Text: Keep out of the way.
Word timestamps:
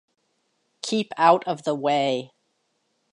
Keep 0.81 1.11
out 1.15 1.47
of 1.47 1.61
the 1.63 1.75
way. 1.75 2.33